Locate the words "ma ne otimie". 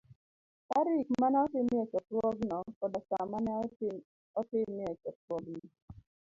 1.19-1.83, 3.31-4.89